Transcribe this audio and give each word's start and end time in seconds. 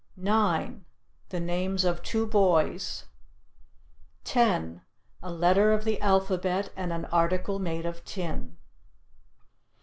9 0.15 0.83
(The 1.29 1.39
names 1.39 1.83
of 1.85 2.01
two 2.01 2.25
boys.) 2.25 3.05
10 4.23 4.81
(A 5.21 5.31
letter 5.31 5.71
of 5.73 5.83
the 5.83 6.01
alphabet 6.01 6.73
and 6.75 6.91
an 6.91 7.05
article 7.11 7.59
made 7.59 7.85
of 7.85 8.03
tin.) 8.03 8.57